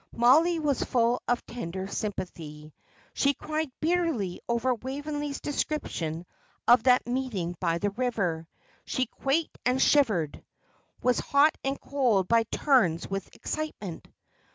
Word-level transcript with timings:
Mollie 0.13 0.57
was 0.57 0.81
full 0.81 1.21
of 1.27 1.45
tender 1.45 1.85
sympathy. 1.85 2.73
She 3.13 3.35
cried 3.35 3.69
bitterly 3.81 4.41
over 4.49 4.73
Waveney's 4.73 5.39
description 5.39 6.25
of 6.67 6.81
that 6.85 7.05
meeting 7.05 7.55
by 7.59 7.77
the 7.77 7.91
river. 7.91 8.47
She 8.83 9.05
quaked 9.05 9.59
and 9.63 9.79
shivered, 9.79 10.43
was 11.03 11.19
hot 11.19 11.55
and 11.63 11.79
cold 11.79 12.27
by 12.27 12.45
turns 12.45 13.07
with 13.11 13.29
excitement. 13.35 14.07